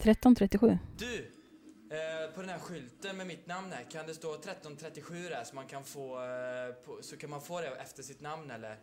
[0.00, 0.78] 1337.
[0.98, 1.30] Du!
[1.90, 5.54] Eh, på den här skylten med mitt namn här, kan det stå 1337 där så
[5.54, 8.76] man kan få, eh, på, så kan man få det efter sitt namn eller?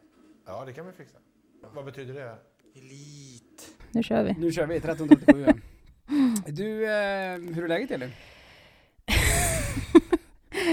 [0.45, 1.17] Ja, det kan vi fixa.
[1.73, 2.35] Vad betyder det?
[2.75, 3.75] Elit.
[3.91, 4.33] Nu kör vi.
[4.33, 5.53] Nu kör vi 1337 ja.
[6.51, 8.11] Du, eh, hur är läget Elin?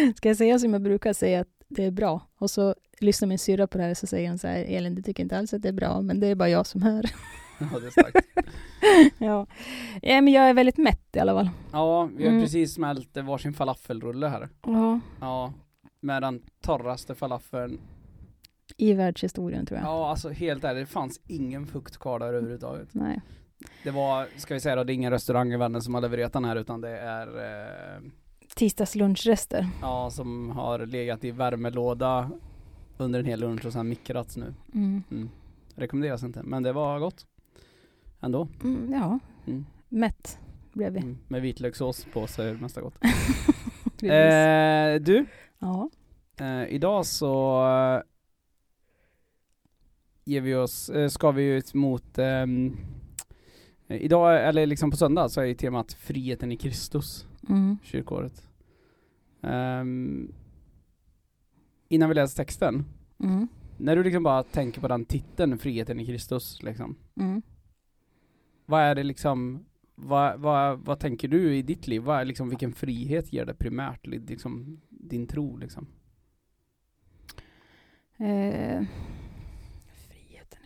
[0.16, 2.28] Ska jag säga som jag brukar säga att det är bra?
[2.38, 4.94] Och så lyssnar min syrra på det här och så säger hon så här, Elin
[4.94, 7.04] du tycker inte alls att det är bra, men det är bara jag som hör.
[7.72, 8.26] Ja, det är starkt.
[9.18, 9.46] ja.
[10.02, 11.50] ja, men jag är väldigt mätt i alla fall.
[11.72, 12.42] Ja, vi har Mm.
[12.42, 14.48] precis smält varsin falafelrulle här.
[14.66, 15.00] Ja.
[15.20, 15.52] Ja,
[16.00, 17.80] med den torraste falafeln.
[18.76, 19.86] I världshistorien tror jag.
[19.88, 22.88] Ja, alltså helt ärligt, det fanns ingen fukt kvar där överhuvudtaget.
[22.94, 23.20] Nej.
[23.82, 26.32] Det var, ska vi säga då, det är ingen restaurang i världen som har levererat
[26.32, 28.02] den här utan det är eh,
[28.54, 29.68] Tisdagsllunchrester.
[29.80, 32.30] Ja, som har legat i värmelåda
[32.96, 34.54] under en hel lunch och sen mikrats nu.
[34.74, 35.02] Mm.
[35.10, 35.30] Mm.
[35.76, 37.26] Rekommenderas inte, men det var gott.
[38.24, 38.48] Ändå.
[38.64, 39.64] Mm, ja, Mm.
[39.88, 40.38] mätt
[40.72, 40.98] blev vi.
[41.00, 41.18] Mm.
[41.28, 42.94] Med vitlökssås på så är det mesta gott.
[44.02, 45.26] Eh, du,
[45.58, 45.90] Ja.
[46.40, 48.02] eh, idag så eh,
[50.24, 52.46] ger vi oss, eh, ska vi ut mot eh,
[53.88, 57.78] Idag, eller liksom på söndag, så är ju temat friheten i Kristus, Mm.
[57.82, 58.48] kyrkåret.
[59.42, 60.32] Ehm,
[61.88, 62.84] innan vi läser texten,
[63.18, 63.48] Mm.
[63.78, 66.96] När du liksom bara tänker på den titeln, friheten i Kristus, liksom.
[67.20, 67.42] Mm.
[68.66, 72.02] Vad är det liksom, vad, vad, vad tänker du i ditt liv?
[72.02, 75.86] Vad är liksom, vilken frihet ger det primärt, li- liksom, din tro liksom?
[78.16, 78.82] Eh,
[80.08, 80.60] friheten.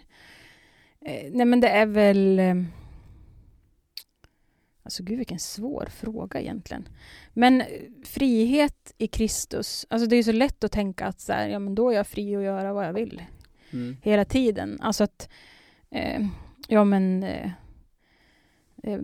[1.01, 2.39] Eh, nej men det är väl...
[2.39, 2.55] Eh,
[4.83, 6.89] alltså gud vilken svår fråga egentligen.
[7.33, 7.67] Men eh,
[8.05, 9.87] frihet i Kristus.
[9.91, 12.07] Alltså det är så lätt att tänka att så här, ja men då är jag
[12.07, 13.23] fri att göra vad jag vill.
[13.73, 13.97] Mm.
[14.03, 14.79] Hela tiden.
[14.81, 15.29] Alltså att...
[15.91, 16.27] Eh,
[16.69, 17.27] ja men...
[18.83, 18.99] Eh,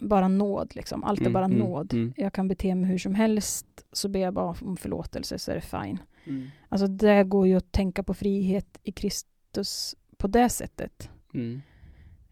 [0.00, 1.04] bara nåd liksom.
[1.04, 1.92] Allt är Mm, bara mm, nåd.
[1.94, 2.12] mm.
[2.16, 3.66] Jag kan bete mig hur som helst.
[3.92, 5.98] Så ber jag bara om förlåtelse så är det fine.
[6.24, 6.48] Mm.
[6.68, 11.10] Alltså det går ju att tänka på frihet i Kristus på det sättet.
[11.34, 11.62] Mm.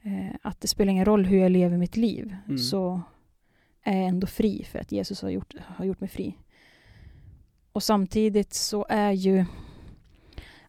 [0.03, 3.03] Eh, att det spelar ingen roll hur jag lever mitt liv så
[3.83, 6.37] är jag ändå fri för att Jesus har gjort, har gjort mig fri.
[7.73, 9.45] Och samtidigt så är ju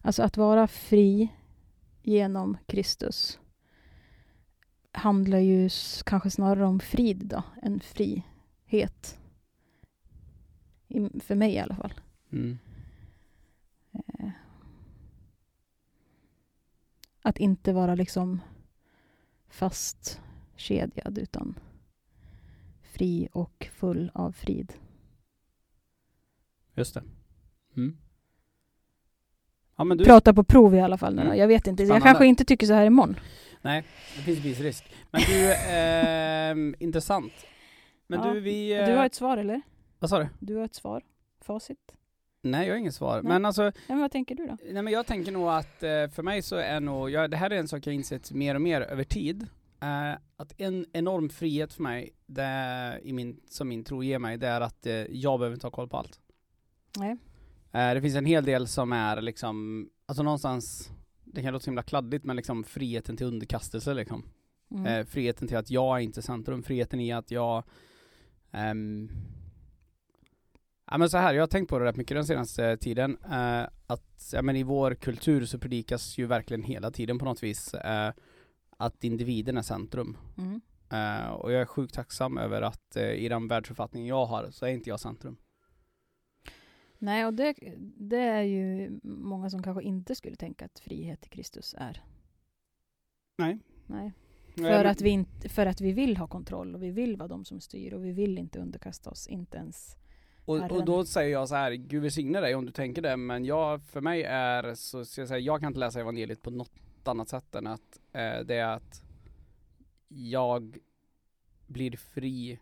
[0.00, 1.28] alltså att vara fri
[2.02, 3.38] genom Kristus
[4.92, 5.70] handlar ju
[6.04, 9.18] kanske snarare om frid då, än frihet.
[10.88, 11.94] I, för mig i alla fall.
[12.32, 12.58] Mm.
[13.92, 14.30] Eh,
[17.22, 18.40] att inte vara liksom
[19.48, 21.58] fastkedjad utan
[22.82, 24.72] fri och full av frid.
[26.74, 27.02] Just det.
[27.76, 27.96] Mm.
[29.76, 31.26] Ja du, Prata på prov i alla fall nu då.
[31.26, 31.38] Mm.
[31.38, 32.06] Jag vet inte, jag Spännande.
[32.06, 33.16] kanske inte tycker så här imorgon.
[33.62, 33.84] Nej,
[34.16, 34.84] det finns viss risk.
[35.10, 37.32] Men du, ehm, intressant.
[38.06, 38.32] Men Ja.
[38.34, 38.68] du, vi...
[38.68, 39.62] Du har eh, ett svar eller?
[39.98, 40.28] Vad sa du?
[40.38, 41.02] Du har ett svar?
[41.40, 41.78] Facit?
[42.42, 43.14] Nej, jag har inget svar.
[43.14, 43.28] Nej.
[43.32, 44.56] Men alltså, Ja, men vad tänker du då?
[44.72, 47.50] Nej men jag tänker nog att eh, för mig så är nog, jag, det här
[47.50, 49.46] är en sak jag insett mer och mer över tid.
[49.82, 54.36] Eh, att en enorm frihet för mig, det i min, som min tro ger mig,
[54.38, 56.20] det är att eh, jag behöver inte ha koll på allt.
[56.98, 57.16] Nej.
[57.72, 60.90] Eh, det finns en hel del som är liksom, alltså någonstans,
[61.32, 64.24] det kan låta så himla kladdigt men liksom friheten till underkastelse liksom.
[64.70, 64.86] Mm.
[64.86, 67.64] Eh, friheten till att jag är inte centrum, friheten i att jag
[68.50, 69.10] ehm,
[70.90, 73.62] Ja men så här, jag har tänkt på det rätt mycket den senaste tiden, eh,
[73.86, 77.74] att ja, men i vår kultur så predikas ju verkligen hela tiden på något vis
[77.74, 78.12] eh,
[78.76, 80.16] att individen är centrum.
[80.38, 80.60] Mm.
[80.90, 84.66] Eh, och jag är sjukt tacksam över att eh, i den världsuppfattning jag har så
[84.66, 85.36] är inte jag centrum.
[87.02, 87.54] Nej, och det,
[87.96, 92.04] det är ju många som kanske inte skulle tänka att frihet i Kristus är.
[93.38, 93.58] Nej.
[93.86, 94.12] Nej.
[94.54, 97.16] Nej, För men- att, vi inte, för att vi vill ha kontroll och vi vill
[97.16, 99.96] vara de som styr och vi vill inte underkasta oss, inte ens
[100.44, 103.44] Och, och då säger jag så här, Gud välsigne dig om du tänker det, men
[103.44, 106.72] jag, för mig är så, så jag, säger, jag kan inte läsa evangeliet på något
[107.04, 109.02] annat sätt än att eh, det är att
[110.08, 110.78] jag
[111.66, 112.58] blir fri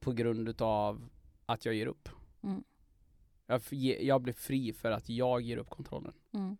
[0.00, 1.08] på grund utav
[1.46, 2.08] att jag ger upp.
[2.42, 2.64] Mm.
[3.46, 3.62] Jag,
[4.00, 6.12] jag blir fri för att jag ger upp kontrollen.
[6.32, 6.56] Mm.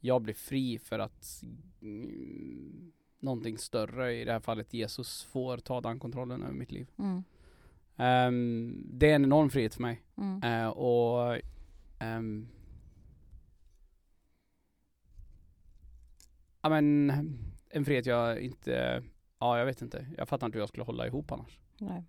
[0.00, 1.42] Jag blir fri för att
[1.82, 6.90] mm, någonting större, i det här fallet Jesus, får ta den kontrollen över mitt liv.
[6.98, 7.22] Mm.
[7.96, 10.02] Ehm, det är en enorm frihet för mig.
[10.42, 11.38] Eh, och
[11.98, 12.48] ehm,
[16.66, 17.10] Ja men
[17.68, 19.02] en frihet jag inte,
[19.38, 21.60] ja jag vet inte, jag fattar inte hur jag skulle hålla ihop annars.
[21.78, 22.04] Nej.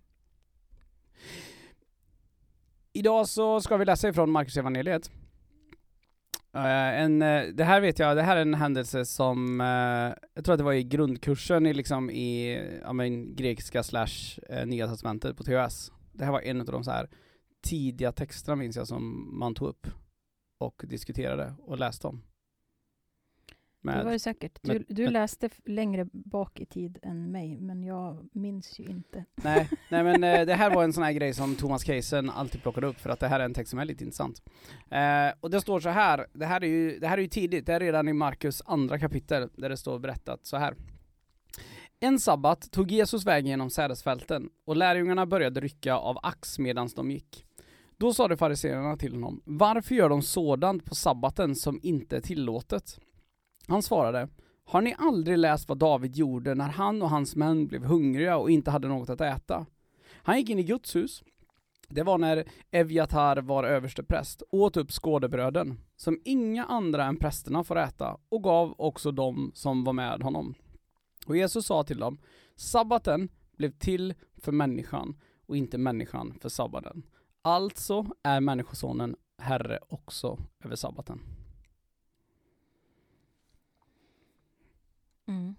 [2.98, 5.10] Idag så ska vi läsa ifrån Marcus evangeliet.
[6.56, 10.44] Uh, en, uh, det här vet jag, det här är en händelse som, uh, jag
[10.44, 15.36] tror att det var i grundkursen i liksom i, ja men grekiska slash nya testamentet
[15.36, 15.92] på THS.
[16.12, 17.08] Det här var en av de så här
[17.62, 19.86] tidiga texterna minns jag som man tog upp
[20.58, 22.22] och diskuterade och läste om.
[23.96, 24.58] Det var det säkert.
[24.62, 28.84] Du, med- du med- läste längre bak i tid än mig, men jag minns ju
[28.84, 29.24] inte.
[29.42, 32.62] Nej, nej men eh, det här var en sån här grej som Thomas Keisen alltid
[32.62, 34.42] plockade upp för att det här är en text som är lite intressant.
[34.90, 37.66] Eh, och det står så här, det här är ju, det här är ju tidigt,
[37.66, 40.74] det är redan i Markus andra kapitel där det står berättat så här.
[42.00, 47.10] En sabbat tog Jesus vägen genom sädesfälten och lärjungarna började rycka av ax medans de
[47.10, 47.44] gick.
[47.96, 52.98] Då sade fariséerna till honom, varför gör de sådant på sabbaten som inte är tillåtet?
[53.68, 54.28] Han svarade,
[54.64, 58.50] har ni aldrig läst vad David gjorde när han och hans män blev hungriga och
[58.50, 59.66] inte hade något att äta?
[60.12, 61.22] Han gick in i Guds hus.
[61.88, 67.78] Det var när Evjatar var överstepräst, åt upp skådebröden, som inga andra än prästerna får
[67.78, 70.54] äta, och gav också dem som var med honom.
[71.26, 72.18] Och Jesus sa till dem,
[72.56, 75.16] sabbaten blev till för människan
[75.46, 77.02] och inte människan för sabbaten.
[77.42, 81.37] Alltså är människosonen herre också över sabbaten.
[85.28, 85.54] Mm.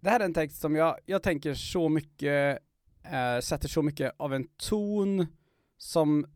[0.00, 2.58] Det här är en text som jag, jag tänker så mycket,
[3.02, 5.26] eh, sätter så mycket av en ton
[5.76, 6.26] som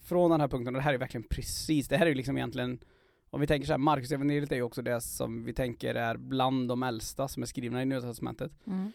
[0.00, 2.84] från den här punkten, och det här är verkligen precis, det här är liksom egentligen,
[3.30, 6.16] om vi tänker så här, Marcus evangeliet är ju också det som vi tänker är
[6.16, 8.52] bland de äldsta som är skrivna i Nya Testamentet.
[8.66, 8.92] Mm.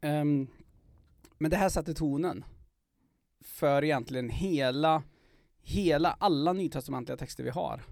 [0.00, 0.46] Ehm,
[1.38, 2.44] men det här sätter tonen
[3.40, 5.02] för egentligen hela,
[5.60, 7.82] hela, alla nytestamentliga texter vi har.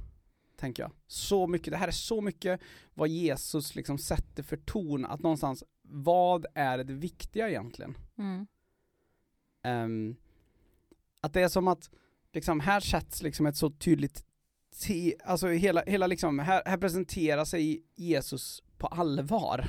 [0.57, 0.93] Tänker jag.
[1.07, 2.61] Så mycket, det här är så mycket
[2.95, 7.99] vad Jesus liksom sätter för ton, att någonstans, vad är det viktiga egentligen?
[8.19, 8.47] Mm.
[9.63, 10.17] Ehm,
[11.21, 11.91] att det är som att,
[12.33, 14.25] liksom, här sätts liksom ett så tydligt,
[14.87, 19.69] te, alltså hela, hela liksom, här, här presenterar sig Jesus på allvar.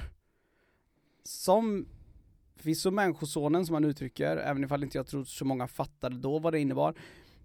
[1.23, 1.87] Som
[2.55, 6.53] förvisso människosonen som han uttrycker, även ifall inte jag tror så många fattade då vad
[6.53, 6.95] det innebar.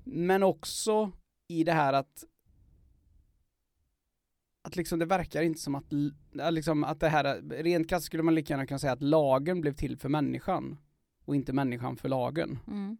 [0.04, 1.12] Men också
[1.48, 2.24] i det här att
[4.62, 5.92] att liksom det verkar inte som att,
[6.52, 9.72] liksom att det här, rent krasst skulle man lika gärna kunna säga att lagen blev
[9.72, 10.78] till för människan
[11.24, 12.58] och inte människan för lagen.
[12.66, 12.96] Mm.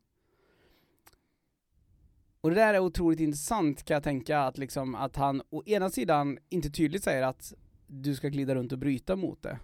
[2.41, 5.91] Och det där är otroligt intressant kan jag tänka att liksom att han å ena
[5.91, 7.55] sidan inte tydligt säger att
[7.87, 9.59] du ska glida runt och bryta mot det,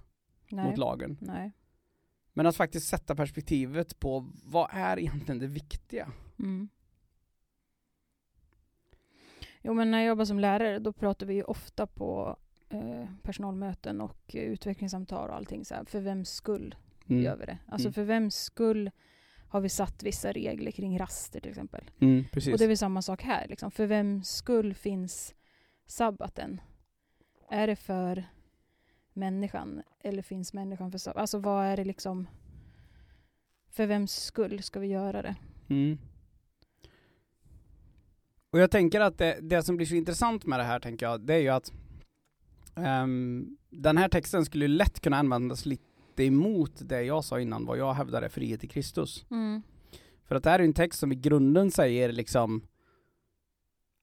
[0.49, 0.65] Nej.
[0.65, 1.19] mot lagen.
[1.21, 1.53] Nej.
[2.33, 6.12] Men att faktiskt sätta perspektivet på vad är egentligen det viktiga?
[6.39, 6.69] Mm.
[9.62, 12.37] Jo, men när jag jobbar som lärare, då pratar vi ju ofta på
[12.69, 15.85] eh, personalmöten och utvecklingssamtal och allting så här.
[15.85, 16.75] För vems skull
[17.07, 17.59] gör vi det?
[17.67, 17.93] Alltså Mm.
[17.93, 18.91] för vems skull
[19.49, 21.91] har vi satt vissa regler kring raster till exempel?
[22.00, 22.53] Mm, precis.
[22.53, 23.47] Och det är väl samma sak här.
[23.49, 23.71] Liksom.
[23.71, 25.35] För vems skull finns
[25.87, 26.61] sabbaten?
[27.50, 28.25] Är det för
[29.12, 31.21] människan eller finns människan för sabbaten?
[31.21, 32.29] Alltså vad är det liksom?
[33.71, 35.35] För vems skull ska vi göra det?
[35.69, 35.99] Mm.
[38.50, 41.21] Och jag tänker att det, det som blir så intressant med det här tänker jag,
[41.21, 41.73] det är ju att
[42.76, 47.67] ehm, den här texten skulle ju lätt kunna användas lite emot det jag sa innan,
[47.67, 49.26] vad jag hävdar är frihet i Kristus.
[50.25, 52.62] För att det här är en text som i grunden säger liksom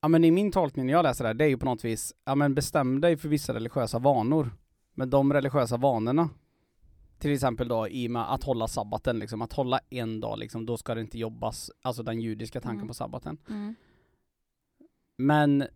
[0.02, 1.86] Ja men i min tolkning när jag läser det här, det är ju på något
[1.86, 4.52] vis, ja men bestäm dig för vissa religiösa vanor.
[4.94, 6.30] Men de religiösa vanorna,
[7.20, 10.66] till exempel då i och med att hålla sabbaten liksom, att hålla en dag liksom,
[10.66, 12.88] då ska det inte jobbas, alltså den judiska tanken Mm.
[12.88, 13.38] på sabbaten.
[13.50, 13.76] Mm.
[15.16, 15.68] Men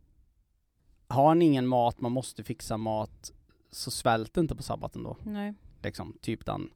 [1.07, 3.31] har ni ingen mat, man måste fixa mat,
[3.71, 5.17] så svält inte på sabbaten då.
[5.23, 5.53] Nej.
[5.83, 6.69] Liksom, typ den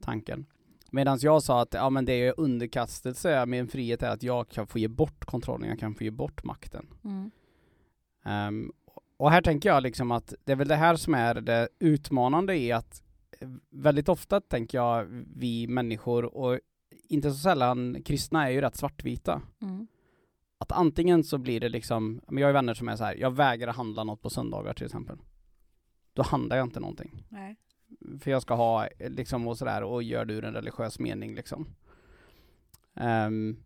[0.00, 0.46] tanken.
[0.90, 4.48] Medan jag sa att ja men det är underkastelse med en frihet är att jag
[4.48, 6.86] kan få ge bort kontrollen, jag kan få ge bort makten.
[7.04, 7.30] Mm.
[8.24, 8.72] Ehm,
[9.16, 12.56] och här tänker jag liksom att det är väl det här som är det utmanande
[12.56, 13.02] i att
[13.70, 16.58] väldigt ofta tänker jag vi människor och
[17.08, 19.42] inte så sällan kristna är ju rätt svartvita.
[19.62, 19.86] Mm.
[20.62, 23.30] Att antingen så blir det liksom, men jag har vänner som är så här, jag
[23.30, 25.18] vägrar handla något på söndagar till exempel.
[26.12, 27.24] Då handlar jag inte någonting.
[27.28, 27.56] Nej.
[28.20, 31.66] För jag ska ha liksom och sådär och gör det ur en religiös mening liksom.
[32.94, 33.56] Ehm,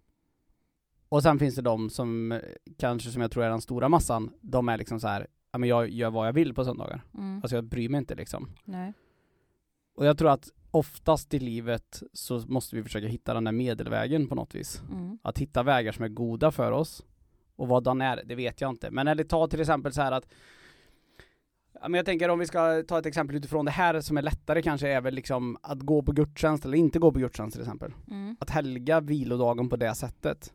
[1.09, 2.41] och sen finns det de som
[2.79, 5.69] kanske som jag tror är den stora massan, de är liksom så här, ja men
[5.69, 7.05] jag gör vad jag vill på söndagar.
[7.15, 7.41] Mm.
[7.43, 8.49] Alltså jag bryr mig inte liksom.
[8.65, 8.93] Nej.
[9.95, 14.29] Och jag tror att oftast i livet så måste vi försöka hitta den där medelvägen
[14.29, 14.83] på något vis.
[14.93, 15.19] Mm.
[15.23, 17.05] Att hitta vägar som är goda för oss.
[17.57, 18.91] Och vad den är, det vet jag inte.
[18.91, 20.27] Men eller ta till exempel så här att
[21.83, 24.63] men jag tänker om vi ska ta ett exempel utifrån det här som är lättare
[24.63, 27.93] kanske är väl liksom att gå på gudstjänst eller inte gå på gudstjänst till exempel.
[28.11, 28.37] Mm.
[28.41, 30.53] Att helga vilodagen på det sättet.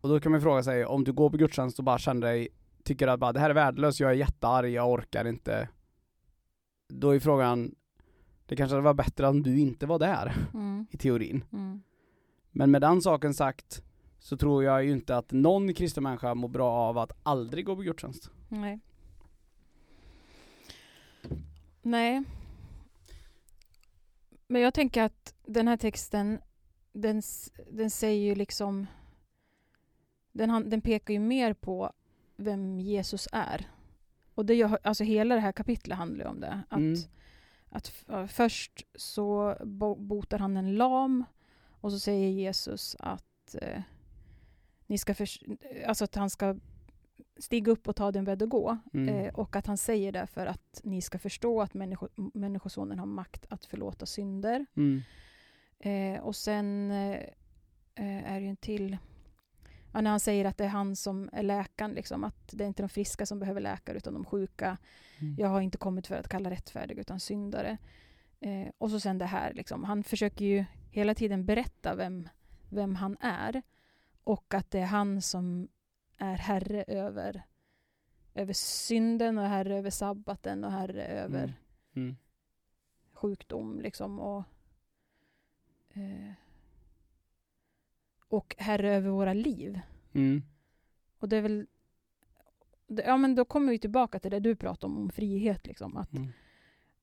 [0.00, 2.48] Och då kan man fråga sig, om du går på gudstjänst och bara känner dig,
[2.84, 5.68] tycker att bara, det här är värdelöst, jag är jättearg, jag orkar inte.
[6.88, 7.74] Då är frågan,
[8.46, 10.86] det kanske hade varit bättre om du inte var där, Mm.
[10.90, 11.44] i teorin.
[11.52, 11.82] Mm.
[12.50, 13.82] Men med den saken sagt,
[14.18, 17.76] så tror jag ju inte att någon kristen människa mår bra av att aldrig gå
[17.76, 18.30] på gudstjänst.
[18.48, 18.80] Nej.
[21.82, 22.22] Nej.
[24.46, 26.38] Men jag tänker att den här texten,
[26.92, 27.22] den,
[27.70, 28.86] den säger ju liksom...
[30.32, 31.92] Den, den pekar ju mer på
[32.36, 33.70] vem Jesus är.
[34.34, 36.60] Och det gör, alltså hela det här kapitlet handlar ju om det.
[36.68, 36.98] Att, Mm.
[37.72, 41.24] Att först så bo, botar han en lam
[41.80, 43.82] och så säger Jesus att eh,
[44.86, 45.14] ni ska
[45.86, 46.56] alltså att han ska
[47.36, 48.78] stiga upp och ta den väg och gå.
[48.92, 49.08] Mm.
[49.08, 53.06] Eh, och att han säger det för att ni ska förstå att människo, Människosonen har
[53.06, 54.66] makt att förlåta synder.
[54.76, 55.02] Mm.
[55.78, 57.20] Eh, och sen eh,
[57.94, 58.98] eh, är det ju en till...
[59.92, 62.68] Ja, när han säger att det är han som är läkaren, liksom, att det är
[62.68, 64.78] inte de friska som behöver läkare utan de sjuka.
[65.18, 65.36] Mm.
[65.38, 67.78] Jag har inte kommit för att kalla rättfärdiga utan syndare.
[68.40, 69.84] Eh, och så sen det här, liksom.
[69.84, 72.28] han försöker ju hela tiden berätta vem,
[72.68, 73.62] vem han är.
[74.24, 75.68] Och att det är han som
[76.18, 77.42] är herre över,
[78.34, 81.54] över synden och herre över sabbaten och herre över Mm.
[81.94, 82.16] Mm.
[83.12, 84.44] sjukdom liksom och
[85.92, 86.32] eh,
[88.32, 89.80] och herre över våra liv.
[90.12, 90.42] Mm.
[91.18, 91.66] Och det är väl
[92.86, 95.96] det, ja men då kommer vi tillbaka till det du pratade om, om frihet liksom.
[95.96, 96.28] Att, Mm.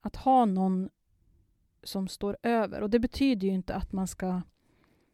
[0.01, 0.89] att ha någon
[1.83, 2.81] som står över.
[2.81, 4.41] Och det betyder ju inte att man ska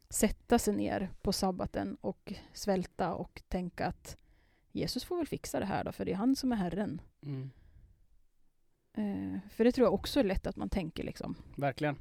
[0.10, 4.17] sätta sig ner på sabbaten och svälta och tänka att
[4.72, 7.01] Jesus får väl fixa det här då, för det är han som är Herren.
[7.22, 7.50] Mm.
[8.93, 11.36] Eh, för det tror jag också är lätt att man tänker liksom.
[11.57, 11.95] Verkligen.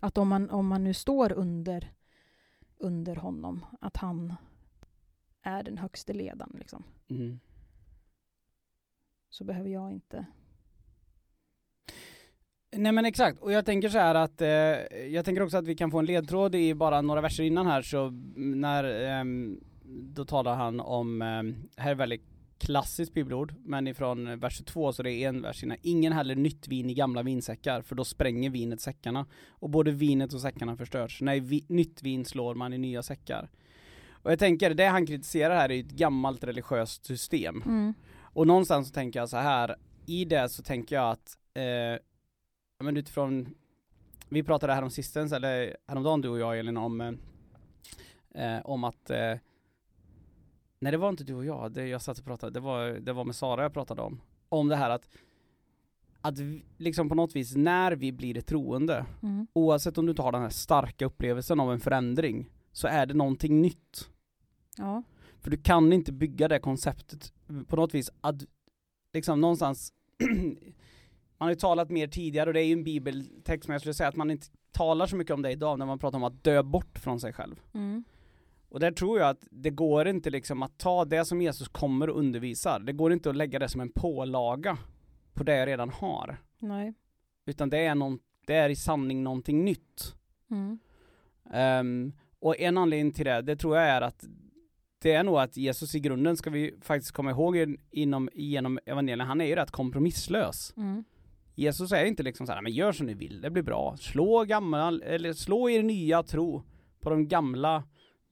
[0.00, 1.92] Att om man, om man nu står under,
[2.78, 4.34] under honom, att han
[5.42, 6.84] är den högste ledaren liksom.
[7.08, 7.40] Mm.
[9.28, 10.26] Så behöver jag inte...
[12.76, 14.48] Nej men exakt, och jag tänker så här att, eh,
[15.06, 17.82] jag tänker också att vi kan få en ledtråd i bara några verser innan här
[17.82, 21.20] så när, ehm, då talar han om,
[21.76, 25.76] här är väldigt klassiskt bibelord, men ifrån vers 22 så det är en vers innan,
[25.82, 30.34] ingen häller nytt vin i gamla vinsäckar för då spränger vinet säckarna och både vinet
[30.34, 31.20] och säckarna förstörs.
[31.20, 33.50] Nej, vi, nytt vin slår man i nya säckar.
[34.10, 37.62] Och jag tänker, det han kritiserar här är ju ett gammalt religiöst system.
[37.66, 37.94] Mm.
[38.22, 42.00] Och någonstans så tänker jag så här, i det så tänker jag att, eh,
[42.84, 43.54] men utifrån,
[44.28, 47.12] vi pratade här om sistens, eller häromdagen du och jag Elin, om, eh,
[48.56, 49.34] eh, om att, eh,
[50.86, 53.12] nej det var inte du och jag, det jag satt och pratade, det var, det
[53.12, 55.08] var med Sara jag pratade om, om det här att,
[56.20, 59.46] att vi, liksom på något vis när vi blir troende, Mm.
[59.52, 63.60] oavsett om du tar den här starka upplevelsen av en förändring, så är det någonting
[63.62, 64.10] nytt.
[64.76, 65.02] Ja.
[65.40, 67.32] För du kan inte bygga det konceptet
[67.66, 68.44] på något vis att,
[69.12, 69.92] liksom någonstans,
[71.38, 73.94] man har ju talat mer tidigare och det är ju en bibeltext men jag skulle
[73.94, 76.44] säga att man inte talar så mycket om det idag när man pratar om att
[76.44, 77.60] dö bort från sig själv.
[77.72, 78.04] Mm.
[78.76, 82.10] Och där tror jag att det går inte liksom att ta det som Jesus kommer
[82.10, 84.78] och undervisar, det går inte att lägga det som en pålaga
[85.34, 86.36] på det jag redan har.
[86.58, 86.94] Nej.
[87.46, 90.14] Utan det är, någon, det är i sanning någonting nytt.
[90.50, 90.78] Mm.
[91.52, 94.24] Ehm, och en anledning till det, det tror jag är att
[94.98, 98.78] det är nog att Jesus i grunden ska vi faktiskt komma ihåg in- inom, genom
[98.86, 100.74] evangelien, han är ju rätt kompromisslös.
[100.76, 101.04] Mm.
[101.54, 103.96] Jesus är inte liksom så här, men gör som ni vill, det blir bra.
[103.96, 106.62] Slå gamla, eller slå er nya tro
[107.00, 107.84] på de gamla,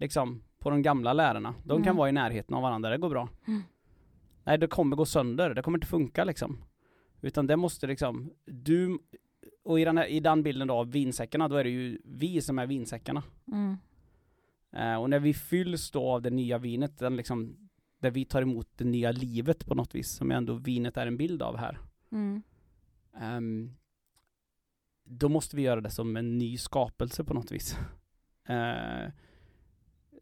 [0.04, 1.54] liksom, på de gamla lärarna.
[1.64, 1.96] De kan Mm.
[1.96, 3.28] vara i närheten av varandra, det går bra.
[3.46, 3.62] Mm.
[4.44, 6.64] Nej, det kommer gå sönder, det kommer inte funka liksom.
[7.20, 8.98] Utan det måste liksom, du,
[9.64, 12.40] och i den, här, i den bilden då av vinsäckarna, då är det ju vi
[12.40, 13.22] som är vinsäckarna.
[13.52, 13.76] Mm.
[14.72, 17.56] Eh, och när vi fylls då av det nya vinet, den liksom,
[17.98, 21.16] där vi tar emot det nya livet på något vis, som ändå vinet är en
[21.16, 21.78] bild av här.
[22.12, 22.42] Mm.
[23.20, 23.70] Ehm,
[25.04, 27.78] då måste vi göra det som en ny skapelse på något vis.
[28.50, 29.08] Uh,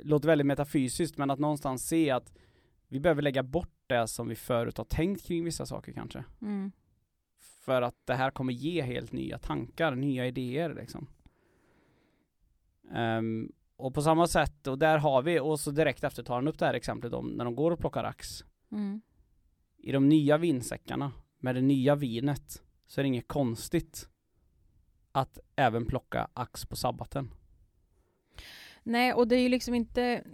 [0.04, 2.32] låter väldigt metafysiskt, men att någonstans se att
[2.88, 6.24] vi behöver lägga bort det som vi förut har tänkt kring vissa saker kanske.
[6.42, 6.72] Mm.
[7.38, 11.06] För att det här kommer ge helt nya tankar, nya idéer liksom.
[12.92, 16.48] Ehm, och på samma sätt, och där har vi, och så direkt efter tar han
[16.48, 18.44] upp det här exemplet om när de går och plockar ax.
[18.72, 19.00] Mm.
[19.78, 24.08] I de nya vinsäckarna, med det nya vinet, så är det inget konstigt
[25.12, 27.34] att även plocka ax på sabbaten.
[28.82, 30.24] Nej, och det är ju liksom inte...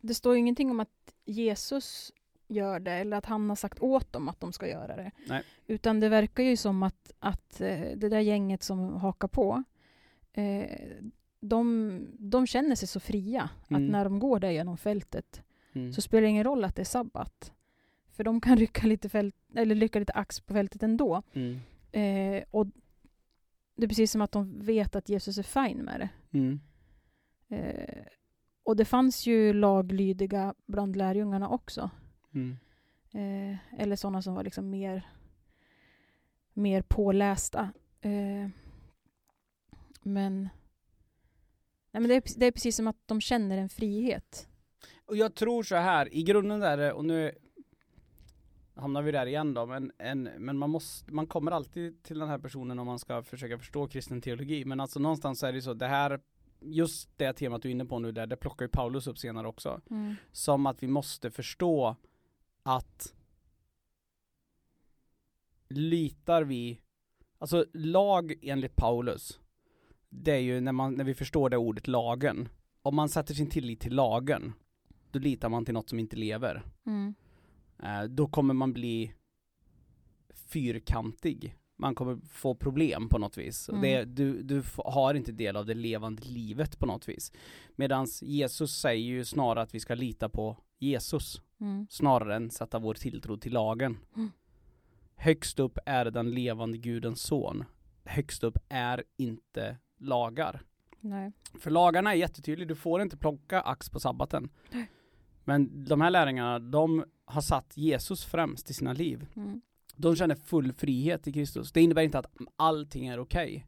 [0.00, 2.12] Det står ju ingenting om att Jesus
[2.48, 5.10] gör det eller att han har sagt åt dem att de ska göra det.
[5.28, 5.42] Nej.
[5.66, 9.62] Utan det verkar ju som att, att eh, det där gänget som hakar på,
[10.32, 10.80] eh,
[11.40, 13.84] de, de känner sig så fria Mm.
[13.84, 15.42] att när de går där genom fältet
[15.76, 15.92] Mm.
[15.92, 17.52] så spelar det ingen roll att det är sabbat.
[18.10, 21.22] För de kan rycka lite, fält, eller rycka lite ax på fältet ändå.
[21.32, 21.58] Mm.
[21.92, 22.66] Eh, och
[23.76, 26.08] det är precis som att de vet att Jesus är fine med det.
[27.58, 28.04] Eh,
[28.62, 31.90] och det fanns ju laglydiga bland lärjungarna också.
[32.34, 32.56] Mm.
[33.12, 35.06] Eh, eller sådana som var liksom mer,
[36.52, 37.72] mer pålästa.
[38.00, 38.48] Eh,
[40.02, 40.42] men
[41.90, 44.48] nej, men det, är, det är precis som att de känner en frihet.
[45.06, 47.32] Och jag tror så här, i grunden där, är- och nu
[48.74, 52.28] hamnar vi där igen då, men, en, men man måste, man kommer alltid till den
[52.28, 55.74] här personen om man ska försöka förstå kristen teologi, men alltså någonstans är det så,
[55.74, 56.20] det här,
[56.64, 59.48] just det temat du är inne på nu där, det plockar ju Paulus upp senare
[59.48, 59.80] också,
[60.32, 61.96] som att vi måste förstå
[62.62, 63.14] att
[65.68, 66.80] litar vi,
[67.38, 69.40] alltså lag enligt Paulus,
[70.08, 72.48] det är ju när, man, när vi förstår det ordet lagen,
[72.82, 74.52] om man sätter sin tillit till lagen,
[75.10, 76.62] då litar man till något som inte lever.
[76.86, 77.14] Mm.
[77.82, 79.14] Eh, då kommer man bli
[80.34, 81.56] fyrkantig.
[81.76, 83.68] Man kommer få problem på något vis.
[83.68, 83.80] Mm.
[83.80, 87.32] Det, du, du har inte del av det levande livet på något vis.
[87.76, 91.86] Medan Jesus säger ju snarare att vi ska lita på Jesus Mm.
[91.90, 93.98] snarare än sätta vår tilltro till lagen.
[94.16, 94.30] Mm.
[95.16, 97.64] Högst upp är den levande gudens son.
[98.04, 100.62] Högst upp är inte lagar.
[101.00, 101.32] Nej.
[101.60, 104.48] För lagarna är jättetydliga, du får inte plocka ax på sabbaten.
[104.70, 104.90] Nej.
[105.44, 109.26] Men de här lärjungarna, de har satt Jesus främst i sina liv.
[109.36, 109.60] Mm.
[109.96, 111.72] De känner full frihet i Kristus.
[111.72, 113.66] Det innebär inte att allting är okej.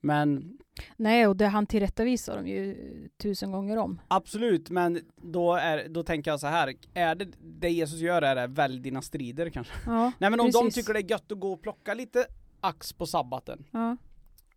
[0.00, 0.58] Men
[0.96, 2.76] Nej, och det han tillrättavisar dem ju
[3.16, 4.00] tusen gånger om.
[4.08, 6.74] absolut, men då, är, då tänker jag så här.
[6.94, 9.72] är det det Jesus gör är det välj dina strider kanske?
[9.86, 10.74] Ja, Nej men om de precis.
[10.74, 12.26] tycker det är gött att gå och plocka lite
[12.60, 13.96] ax på sabbaten, Ja.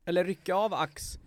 [0.05, 1.19] eller rycka av ax,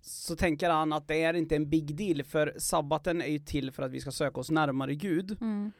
[0.00, 3.70] så tänker han att det är inte en big deal, för sabbaten är ju till
[3.72, 5.36] för att vi ska söka oss närmare Gud.
[5.40, 5.72] Mm.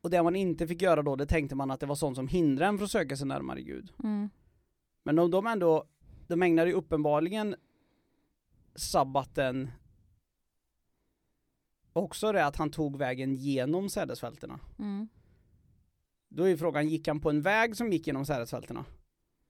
[0.00, 2.28] Och det man inte fick göra då, det tänkte man att det var sånt som
[2.28, 3.92] hindrade en från att söka sig närmare Gud.
[4.04, 4.30] Mm.
[5.02, 5.84] Men om de ändå,
[6.26, 7.54] de ägnar ju uppenbarligen
[8.74, 9.70] sabbaten
[11.92, 14.60] också det att han tog vägen genom sädesfältena.
[14.78, 15.08] Mm.
[16.28, 18.84] Då är frågan, gick han på en väg som gick genom sädesfältena?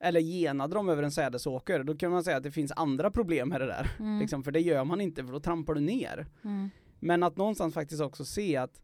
[0.00, 1.84] Eller genade de över en sädesåker?
[1.84, 3.90] Då kan man säga att det finns andra problem med det där.
[3.98, 4.18] Mm.
[4.18, 6.26] Liksom, för det gör man inte, för då trampar du ner.
[6.44, 6.70] Mm.
[7.00, 8.80] Men att någonstans faktiskt också se att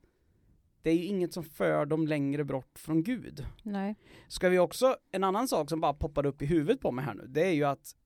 [0.86, 3.46] det är ju inget som för dem längre bort från Gud.
[3.62, 3.96] Nej.
[4.28, 7.14] Ska vi också, en annan sak som bara poppade upp i huvudet på mig här
[7.14, 7.96] nu, det är ju att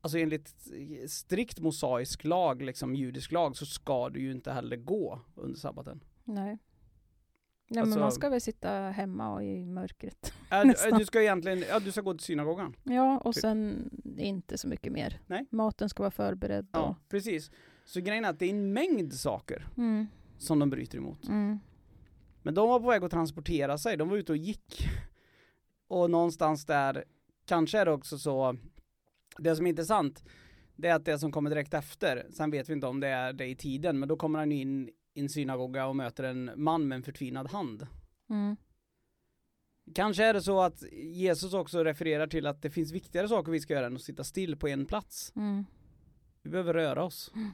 [0.00, 0.54] Alltså enligt
[1.08, 6.00] strikt mosaisk lag, liksom judisk lag, så ska du ju inte heller gå under sabbaten.
[6.24, 6.58] Nej.
[7.68, 10.32] Nej, Alltså- men man ska väl sitta hemma och i mörkret.
[10.50, 10.62] Äh,
[10.98, 12.76] du ska egentligen, ja du ska gå till synagogan.
[12.82, 13.40] Ja, och Typ.
[13.40, 15.20] sen inte så mycket mer.
[15.26, 15.46] Nej.
[15.50, 16.68] Maten ska vara förberedd.
[16.72, 17.50] Ja, Och, precis.
[17.84, 20.06] Så grejen är att det är en mängd saker mm.
[20.38, 21.28] Som de bryter emot.
[21.28, 21.58] Mm.
[22.42, 24.88] Men de var på väg att transportera sig, de var ute och gick.
[25.88, 27.04] Och någonstans där,
[27.46, 28.56] kanske är det också så,
[29.38, 30.24] det som är intressant,
[30.76, 33.32] det är att det som kommer direkt efter, sen vet vi inte om det är
[33.32, 36.88] det i tiden, men då kommer han in i en synagoga och möter en man
[36.88, 37.86] med en förtvinad hand.
[38.30, 38.56] Mm.
[39.94, 43.60] Kanske är det så att Jesus också refererar till att det finns viktigare saker vi
[43.60, 45.32] ska göra än att sitta still på en plats.
[45.36, 45.64] Mm.
[46.42, 47.32] Vi behöver röra oss.
[47.34, 47.50] Mm.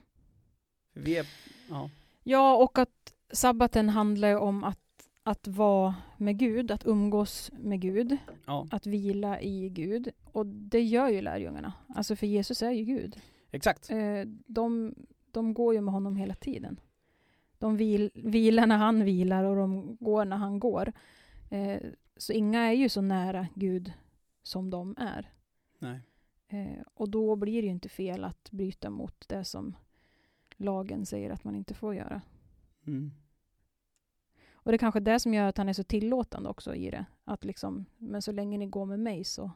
[0.93, 1.27] Vi är,
[1.69, 1.91] ja.
[2.27, 8.17] Ja, och att sabbaten handlar om att, att vara med Gud, att umgås med Gud,
[8.47, 10.09] ja, att vila i Gud.
[10.25, 11.73] Och det gör ju lärjungarna.
[11.89, 13.21] Alltså för Jesus är ju Gud.
[13.51, 13.91] exakt.
[13.91, 14.95] Eh, de,
[15.31, 16.81] de går ju med honom hela tiden.
[17.59, 20.93] De vil, vilar när han vilar och de går när han går.
[21.51, 21.81] Eh,
[22.17, 23.93] så inga är ju så nära Gud
[24.43, 25.33] som de är.
[25.79, 26.01] Nej.
[26.49, 29.77] Eh, och då blir det ju inte fel att bryta mot det som
[30.57, 32.23] lagen säger att man inte får göra.
[32.87, 33.13] Mm.
[34.65, 37.05] Och det är kanske det som gör att han är så tillåtande också i det.
[37.25, 39.51] Att liksom, men så länge ni går med mig så...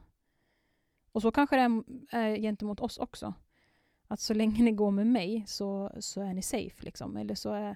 [1.11, 3.33] Och så kanske det är, är gentemot oss också.
[4.07, 7.17] Att så länge ni går med mig så, så är ni safe liksom.
[7.17, 7.75] Eller så är,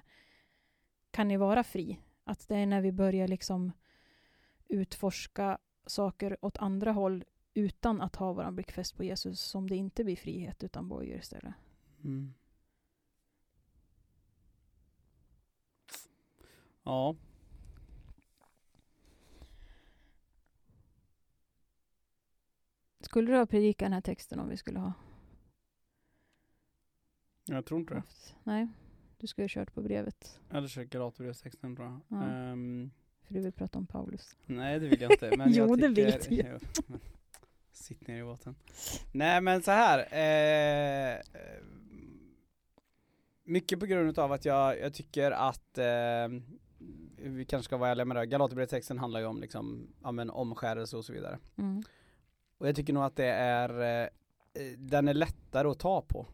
[1.10, 2.00] kan ni vara fri.
[2.24, 3.72] Att det är när vi börjar liksom
[4.68, 9.76] utforska saker åt andra håll utan att ha våran blick fäst på Jesus som det
[9.76, 11.54] inte blir frihet utan bojor istället.
[12.04, 12.34] Mm.
[16.84, 17.16] Ja.
[23.00, 24.92] Skulle du ha predikat den här texten om vi skulle ha
[27.44, 28.02] Jag tror inte det.
[28.44, 28.68] Nej,
[29.18, 30.40] du skulle ha kört på brevet.
[30.50, 32.00] Eller kör Galaterbrevstexten tror jag.
[32.08, 32.24] Ja.
[32.26, 32.90] Ehm,
[33.22, 34.36] För du vill prata om Paulus.
[34.46, 35.36] nej det vill jag inte.
[35.36, 36.36] Men Jo, jag det vill du.
[36.50, 36.58] Jo.
[37.72, 38.54] Sitt ner i båten.
[39.12, 39.98] Nej men så här.
[40.12, 41.62] Eh, eh,
[43.44, 46.28] mycket på grund av att jag, jag tycker att eh,
[47.28, 48.26] vi kanske ska vara ärliga med det.
[48.26, 51.38] Galaterbrevstexten handlar ju om liksom, ja men omskärelse och så vidare.
[51.56, 51.82] Mm.
[52.58, 54.08] Och jag tycker nog att det är, eh,
[54.78, 56.26] den är lättare att ta på.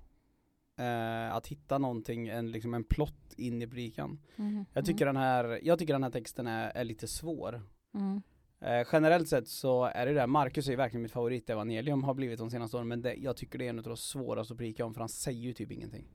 [0.76, 4.20] Eh, att hitta någonting, en, liksom en plott in i predikan.
[4.36, 4.64] Mm.
[4.72, 7.62] Jag tycker den här, jag tycker den här texten är, är lite svår.
[7.94, 8.22] Mm.
[8.60, 12.50] Eh, generellt sett så är det där, Marcus är verkligen mitt favoritevangelium har blivit de
[12.50, 14.94] senaste åren men det, jag tycker det är en av de svåraste att predika om
[14.94, 16.08] för han säger ju typ ingenting.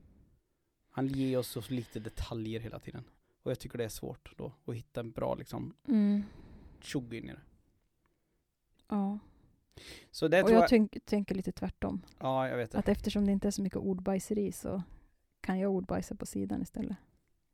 [0.90, 3.04] Han ger oss så lite detaljer hela tiden.
[3.46, 6.22] Och jag tycker det är svårt då att hitta en bra liksom Mm.
[6.80, 7.40] tjogg in i det.
[8.88, 9.18] Ja.
[10.10, 12.02] Så det Och jag jag, tänk, tänker lite tvärtom.
[12.18, 12.78] ja jag vet det.
[12.78, 14.82] Att eftersom det inte är så mycket ordbajseri så
[15.40, 16.96] kan jag ordbajsa på sidan istället.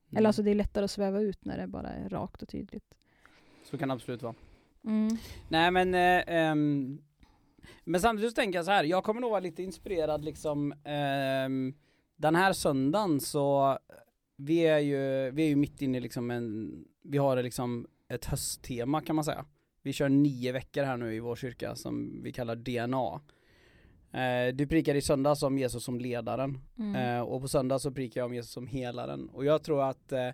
[0.08, 0.16] Mm.
[0.18, 2.94] Eller alltså det är lättare att sväva ut när det bara är rakt och tydligt.
[3.64, 4.34] Så kan det absolut vara.
[4.84, 5.16] Mm.
[5.48, 7.02] Nej men, eh, ehm,
[7.84, 11.74] men samtidigt så tänker jag så här, jag kommer nog vara lite inspirerad liksom ehm,
[12.16, 13.78] den här söndagen så
[14.44, 18.24] vi är ju, vi är ju mitt inne i liksom en, vi har liksom ett
[18.24, 19.44] hösttema kan man säga.
[19.82, 23.20] Vi kör nio veckor här nu i vår kyrka som vi kallar DNA.
[24.20, 26.94] Eh, du prikar i söndag om Jesus som ledaren Mm.
[27.16, 30.12] eh, och på söndag så prikar jag om Jesus som helaren och jag tror att
[30.12, 30.30] eh,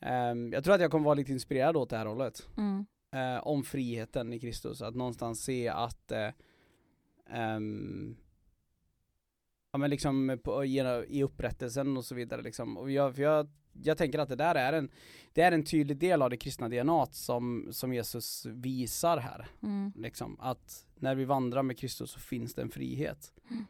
[0.00, 2.86] ehm, jag tror att jag kommer vara lite inspirerad åt det här hållet Mm.
[3.14, 6.12] eh, om friheten i Kristus, att någonstans se att
[7.30, 8.16] ehm,
[9.76, 12.76] ja men liksom på, i upprättelsen och så vidare liksom.
[12.76, 13.48] Och jag, för jag,
[13.82, 14.90] jag tänker att det där är en,
[15.32, 19.46] det är en tydlig del av det kristna DNA som, som Jesus visar här.
[19.62, 19.92] Mm.
[19.96, 23.32] Liksom, att när vi vandrar med Kristus så finns det en frihet.
[23.50, 23.64] Mm.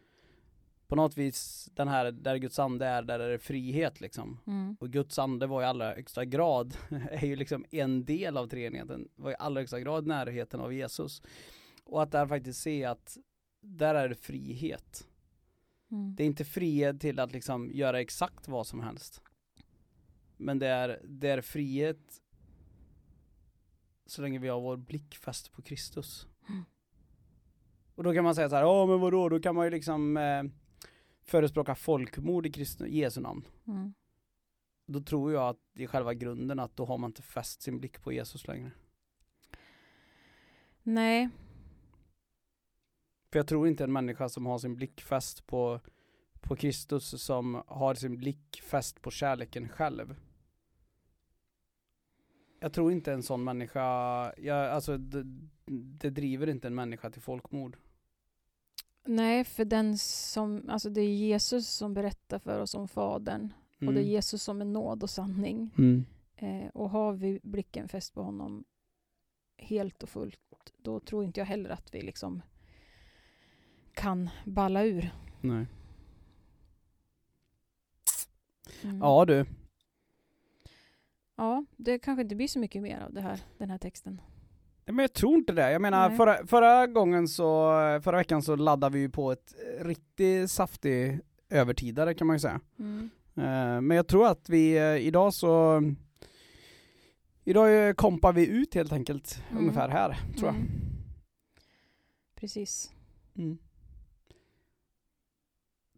[0.87, 4.41] På något vis, den här, där Guds ande är, där är det frihet liksom.
[4.47, 4.77] Mm.
[4.81, 6.77] Och Guds ande var i allra högsta grad,
[7.11, 11.23] är ju liksom en del av treenigheten, var i allra högsta grad närheten av Jesus.
[11.85, 13.17] Och att där faktiskt se att
[13.61, 15.07] där är det frihet.
[15.91, 16.15] Mm.
[16.15, 19.23] Det är inte frihet till att liksom göra exakt vad som helst.
[20.37, 22.23] Men det är, det är frihet
[24.07, 26.27] så länge vi har vår blick fäst på Kristus.
[26.49, 26.65] Mm.
[27.95, 30.17] Och då kan man säga så här, ja men vadå, då kan man ju liksom
[30.17, 30.43] eh,
[31.23, 33.95] förespråka folkmord i Kristi, Jesu namn Mm.
[34.87, 38.03] då tror jag att i själva grunden att då har man inte fäst sin blick
[38.03, 38.71] på Jesus längre.
[40.83, 41.29] Nej.
[43.31, 45.81] För jag tror inte en människa som har sin blick fäst på,
[46.41, 50.17] på Kristus som har sin blick fäst på kärleken själv.
[52.61, 53.83] Jag tror inte en sån människa,
[54.39, 55.23] jag, alltså det,
[55.99, 57.77] det driver inte en människa till folkmord.
[59.05, 63.53] Nej, för den som, alltså det är Jesus som berättar för oss om Fadern.
[63.81, 65.71] Och det är Jesus som är nåd och sanning.
[65.79, 66.05] Mm.
[66.37, 68.65] Eh, och har vi blicken fäst på honom
[69.57, 70.41] helt och fullt,
[70.77, 72.43] då tror inte jag heller att vi liksom
[73.97, 75.11] kan balla ur.
[75.41, 75.67] Nej.
[78.85, 78.99] Mm.
[79.01, 79.45] Ja du,
[81.37, 84.21] ja, det kanske inte blir så mycket mer av det här, den här texten.
[84.85, 85.71] men jag tror inte det.
[85.73, 86.17] Jag menar Nej.
[86.17, 87.71] förra, förra gången så,
[88.05, 92.61] förra veckan så laddade vi ju på ett riktigt saftig övertidare kan man ju säga.
[92.79, 93.11] Mm.
[93.37, 95.83] Eh, Men jag tror att vi eh, idag så
[97.45, 99.63] Idag eh, kompar vi ut helt enkelt Mm.
[99.63, 100.55] ungefär här tror jag.
[100.55, 100.69] Mm.
[102.35, 102.93] Precis.
[103.37, 103.59] Mm.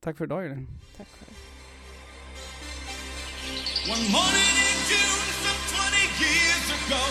[0.01, 0.69] Tack för idag Elin.
[0.97, 1.35] Tack själv.
[3.95, 7.05] One morning in June some 20 years ago,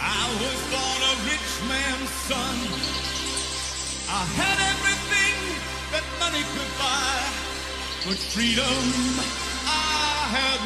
[0.00, 2.56] I was born a rich man's son.
[4.08, 5.36] I had everything
[5.92, 7.16] that money could buy,
[8.06, 8.84] but freedom
[9.66, 10.60] I had